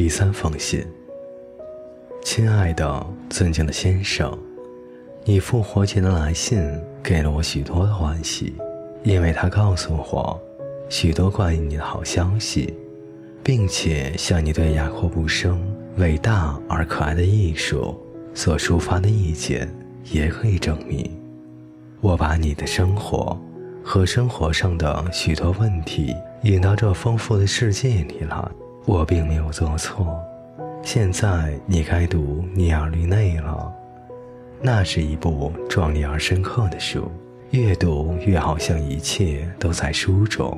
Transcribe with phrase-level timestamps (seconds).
[0.00, 0.82] 第三封信，
[2.22, 4.34] 亲爱的、尊敬的先生，
[5.26, 6.58] 你复活节的来信
[7.02, 8.54] 给了我许多的欢喜，
[9.02, 10.40] 因为他告诉我
[10.88, 12.74] 许多关于你的好消息，
[13.42, 15.62] 并且向你对雅各布生
[15.98, 17.94] 伟大而可爱的艺术
[18.32, 19.70] 所抒发的意见
[20.10, 21.14] 也可以证明，
[22.00, 23.38] 我把你的生活
[23.84, 28.50] 和生活上的许多问题引到这丰富的世界里来。
[28.84, 30.18] 我并没有做错。
[30.82, 33.72] 现在你该读《尼尔律内》了，
[34.60, 37.10] 那是一部壮丽而深刻的书。
[37.50, 40.56] 越读越好像一切都在书中，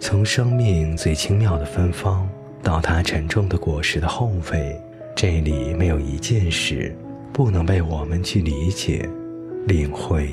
[0.00, 2.28] 从生命最轻妙的芬芳
[2.62, 4.76] 到它沉重的果实的后味，
[5.14, 6.94] 这里没有一件事
[7.32, 9.08] 不能被我们去理解、
[9.66, 10.30] 领会、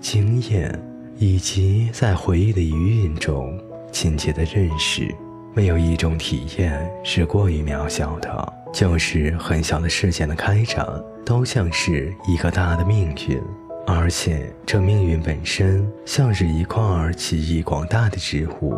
[0.00, 0.76] 经验，
[1.18, 3.56] 以及在回忆的余韵中
[3.92, 5.14] 亲切的认识。
[5.52, 10.86] 没有一种体验是过于渺小的，就是很小的事件的开展，
[11.26, 13.42] 都像是一个大的命运，
[13.86, 16.82] 而且这命运本身像是一块
[17.16, 18.74] 奇异广大的植物，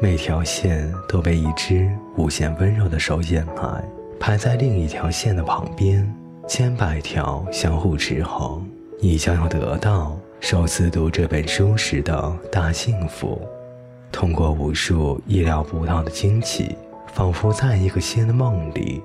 [0.00, 3.84] 每条线都被一只无限温柔的手掩埋，
[4.18, 6.10] 排在另一条线的旁边，
[6.48, 8.66] 千百条相互持衡，
[8.98, 13.40] 你将要得到首次读这本书时的大幸福。
[14.14, 16.76] 通过无数意料不到的惊奇，
[17.12, 19.02] 仿佛在一个新的梦里。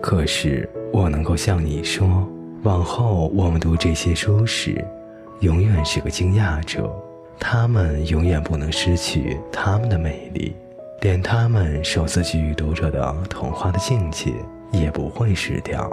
[0.00, 2.24] 可是我能够向你说，
[2.62, 4.82] 往后我们读这些书时，
[5.40, 6.88] 永远是个惊讶者。
[7.40, 10.54] 他们永远不能失去他们的美丽，
[11.00, 14.32] 连他们首次给予读者的童话的境界
[14.70, 15.90] 也不会失掉。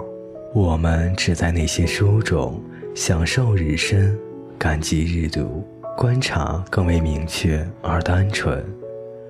[0.54, 2.62] 我们只在那些书中
[2.94, 4.16] 享受日深，
[4.56, 5.66] 感激日读。
[5.96, 8.64] 观察更为明确而单纯，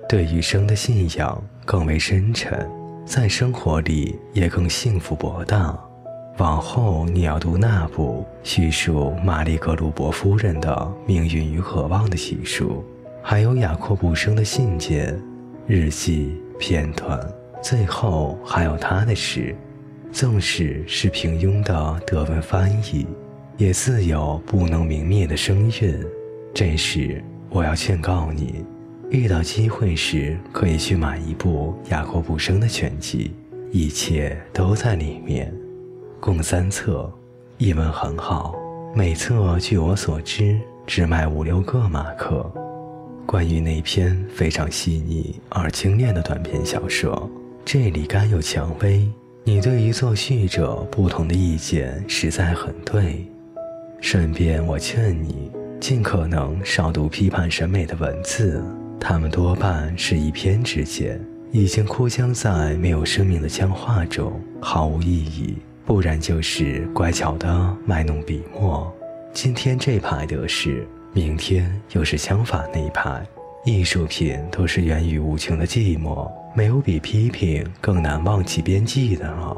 [0.09, 2.67] 对余生的信仰更为深沉，
[3.05, 5.77] 在生活里也更幸福博大。
[6.37, 12.83] 往后你要读那部叙述玛丽格鲁伯夫人的命运与渴望的奇书，
[13.21, 15.17] 还有雅克布生的信件、
[15.67, 17.19] 日记片段，
[17.61, 19.55] 最后还有他的诗，
[20.11, 23.05] 纵使是平庸的德文翻译，
[23.55, 26.05] 也自有不能泯灭的声韵。
[26.55, 28.63] 这时，我要劝告你，
[29.09, 33.33] 遇到机会时可以去买一部雅各布生的全集，
[33.73, 35.53] 一切都在里面，
[36.17, 37.11] 共三册，
[37.57, 38.55] 译文很好，
[38.95, 40.57] 每册据我所知
[40.87, 42.49] 只卖五六个马克。
[43.25, 47.29] 关于那篇非常细腻而精炼的短篇小说，
[47.65, 49.05] 这里甘有蔷薇。
[49.43, 53.27] 你对于作序者不同的意见实在很对，
[53.99, 55.51] 顺便我劝你。
[55.87, 58.59] 尽可能少读批判审美的文字，
[58.99, 65.53] 它们多半是一篇之见，已经枯僵在没有生命的僵化中，毫无意义；
[65.85, 68.91] 不然就是乖巧的卖弄笔墨。
[69.31, 73.23] 今天这派得势，明天又是相反那一派。
[73.63, 79.55] 艺术品都是源于无穷的寂寞，没有比批评更难忘记边际的了。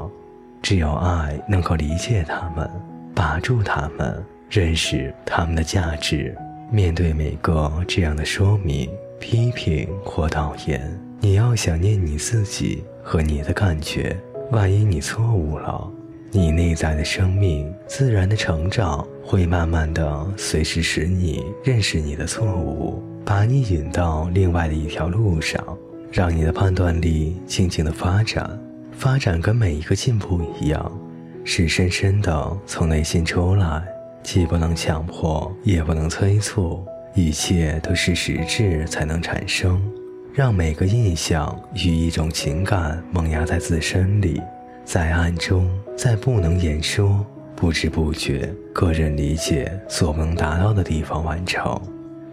[0.62, 2.70] 只有爱能够理解他们，
[3.16, 4.22] 把住他们。
[4.50, 6.36] 认识他们的价值。
[6.72, 10.82] 面对每个这样的说明、批评或导言，
[11.22, 14.16] 你要想念你自己和你的感觉。
[14.52, 15.90] 万一你错误了，
[16.32, 25.62] 你内在的生命自然的成长会慢慢的随时使你认识你的错误，把你引到另外的一条路上，
[26.12, 28.60] 让你的判断力静静的发展。
[28.92, 30.92] 发展跟每一个进步一样，
[31.44, 33.97] 是深深的从内心出来。
[34.28, 39.82] 既不能强迫，也不能催促，一切都是实质才能产生。
[40.34, 44.42] 让每个印象与一种情感萌芽在自身里，
[44.84, 45.66] 在暗中，
[45.96, 51.82] 在不能言说、不知不觉、个人理解所能达到的地方完成。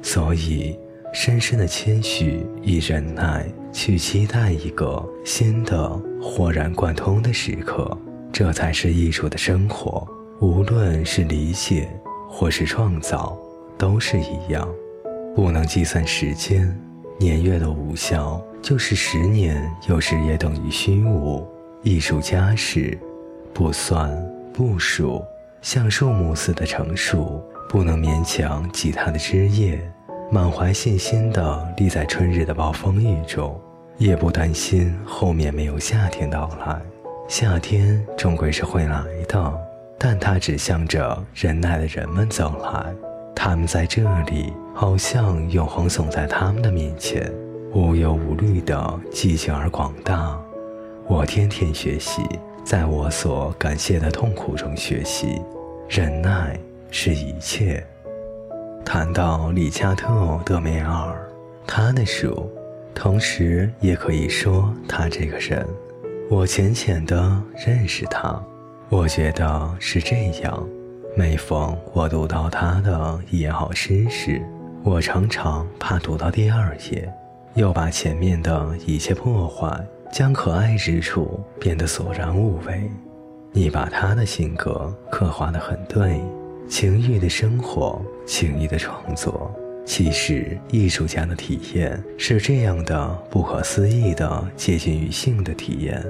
[0.03, 0.77] 所以，
[1.13, 5.89] 深深的谦虚与忍耐，去期待一个新的
[6.21, 7.97] 豁然贯通的时刻，
[8.33, 10.05] 这才是艺术的生活。
[10.41, 11.89] 无论是理解
[12.29, 13.37] 或是创造，
[13.79, 14.69] 都是一样。
[15.35, 16.77] 不能计算时间，
[17.19, 21.47] 年月的无效就是十年，有时也等于虚无。
[21.83, 22.99] 艺术家是
[23.53, 24.11] 不算
[24.53, 25.23] 不数，
[25.63, 29.81] 像树木似的成熟，不能勉强挤它的枝叶，
[30.31, 33.61] 满怀信心地立在春日的暴风雨中，
[33.99, 36.81] 也不担心后面没有夏天到来。
[37.29, 39.74] 夏天终归是会来的。
[40.07, 42.95] 但它指向着忍耐的人们走来，
[43.35, 47.33] 他们在这里，好像永恒耸在他们的面前，
[47.73, 50.39] 无忧无虑的寂静而广大。
[51.07, 52.21] 我天天学习，
[52.63, 55.41] 在我所感谢的痛苦中学习。
[55.89, 56.55] 忍耐
[56.91, 57.83] 是一切。
[58.85, 60.07] 谈到理查特·
[60.45, 61.17] 德梅尔，
[61.67, 62.53] 他的书，
[62.95, 65.67] 同时也可以说他这个人，
[66.29, 68.39] 我浅浅的认识他。
[68.91, 70.69] 我觉得是这样。
[71.17, 74.43] 每逢我读到他的一好诗时，
[74.83, 77.13] 我常常怕读到第二页，
[77.55, 79.81] 又把前面的一切破坏，
[80.13, 82.91] 将可爱之处变得索然无味。
[83.53, 86.21] 你把他的性格刻画得很对，
[86.69, 89.55] 情欲的生活，情欲的创作。
[89.87, 96.05] 其实，艺术家的体验是这样的不可思议的接近于性的体验，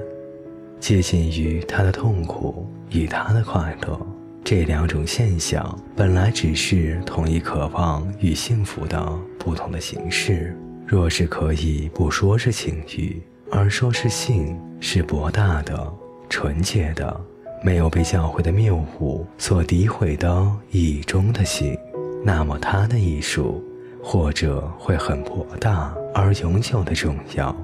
[0.79, 3.99] 接近于他的痛苦与他的快乐。
[4.43, 10.55] 这两种现象本来只是同一渴望与幸福的不同的形式。
[10.85, 13.19] 若是可以不说是情欲，
[13.51, 15.91] 而说是性，是博大的、
[16.29, 17.19] 纯洁的。
[17.63, 21.75] 没有被教会的谬误所诋毁的意中的性，
[22.23, 23.63] 那么他的艺术
[24.03, 27.55] 或者会很博大而永久的重要。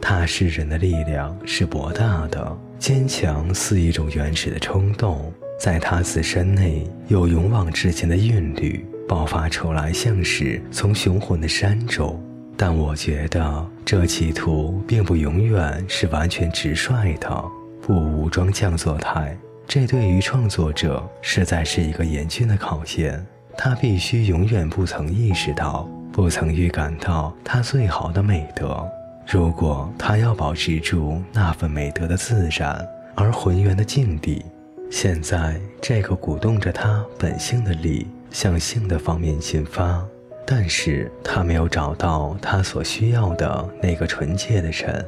[0.00, 12.20] 他是人的力量是博大的，坚强似一种原始的冲动，在他自身内有勇往直前的韵律爆发出来，像是从雄浑的山中。
[12.56, 17.44] 但我觉得这企图并不永远是完全直率的，
[17.80, 19.36] 不武装降作态。
[19.66, 23.24] 这对于创作者实在是一个严峻的考验。
[23.56, 28.88] 他必须永远不曾意识到，不曾预感到他最好的美德。
[29.32, 32.84] 如果他要保持住那份美德的自然
[33.14, 34.44] 而浑圆的境地，
[34.90, 40.04] 现在这个鼓动着他本性的力向性的方面进发，
[40.44, 45.06] 但是他没有找到他所需要的那个纯洁的人，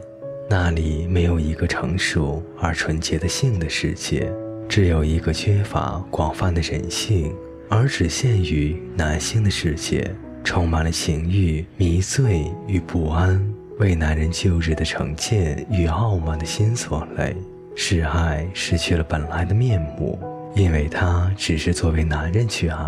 [0.49, 4.33] 那里没有一个成熟而纯洁的性的世界。
[4.69, 7.35] 只有一个缺乏广泛的人性，
[7.69, 10.15] 而只限于男性的世界，
[10.45, 13.45] 充满了情欲、迷醉与不安，
[13.83, 17.35] 为男人旧日的成见与傲慢的心所累，
[17.75, 20.17] 使爱失去了本来的面目。
[20.55, 22.87] 因为他只是作为男人去爱，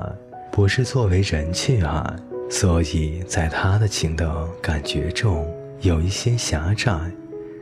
[0.53, 2.05] 不是作为人去爱，
[2.49, 5.45] 所以在他的情的感觉中
[5.81, 6.93] 有一些狭窄、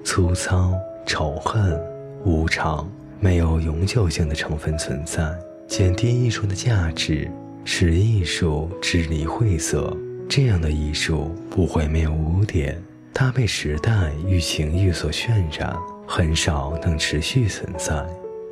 [0.05, 0.75] 粗糙、
[1.06, 1.81] 仇恨、
[2.25, 2.87] 无常。
[3.19, 5.32] 没有永久性的成分存在，
[5.67, 7.31] 减低艺术的价值，
[7.64, 9.96] 使艺术支离晦涩。
[10.29, 12.76] 这样的艺术不会没有污点，
[13.14, 15.76] 它被时代与情欲所渲染，
[16.06, 18.04] 很少能持续存在。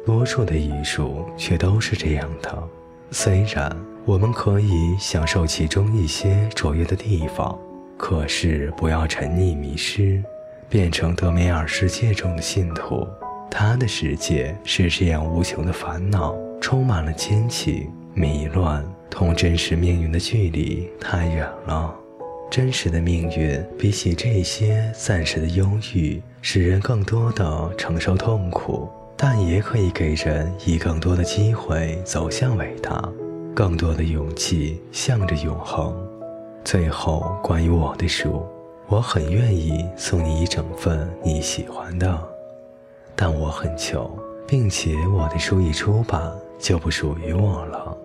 [0.06, 2.68] 多数的艺术却都是这样的。
[3.10, 3.74] 虽然
[4.04, 7.58] 我们可以享受其中一些卓越的地方，
[7.96, 10.22] 可是不要沉溺迷失，
[10.68, 13.06] 变成德梅尔世界中的信徒。
[13.50, 21.94] 他的世界是这样无穷的烦恼，充满了奸情、迷乱，同真实命运的距离太远了。
[22.50, 33.00] 真实的命运比起这些暂时的忧郁，使人更多的承受痛苦，但也可以给人以更多的机会走向伟大，
[33.54, 35.94] 更多的勇气向着永恒。
[36.64, 38.44] 最后，关于我的书，
[38.88, 42.20] 我很愿意送你一整份你喜欢的。
[43.14, 44.10] 但我很穷，
[44.48, 46.20] 并且我的书一出版
[46.58, 47.96] 就不属于我了，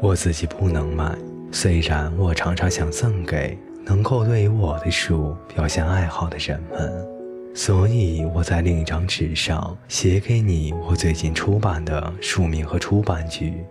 [0.00, 1.14] 我自己不能买。
[1.52, 7.06] 虽然我常常想赠给能够对于我的书表现爱好的人们，
[7.54, 13.64] 所以我在另一张纸上写给你我最近出版的书名和出版局，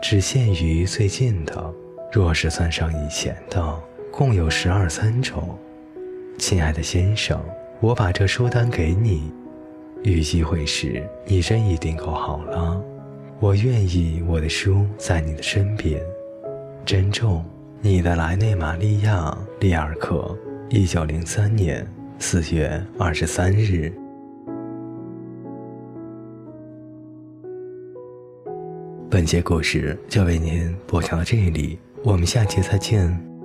[0.00, 1.72] 只限于最近的。
[2.12, 3.82] 若是算上以前的，
[4.12, 5.58] 共有十二三种。
[6.38, 7.42] 亲爱的先生，
[7.80, 9.32] 我把这书单给你。
[10.02, 12.80] 遇机会时，你真一定够好了。
[13.40, 16.00] 我愿意我的书在你的身边。
[16.84, 17.44] 珍重，
[17.82, 19.30] 你的莱内玛利亚·
[19.60, 20.36] 利尔克，
[20.70, 21.86] 一九零三年
[22.18, 23.92] 四月二十三日。
[29.08, 33.35] 本节故事就为您播讲到这里，我们下期再见。